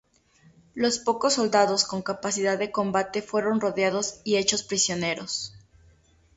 [0.73, 5.53] Los pocos soldados con capacidad de combate fueron rodeados y hechos prisioneros.